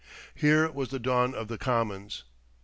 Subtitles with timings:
[0.33, 2.23] Here was the dawn of the Commons.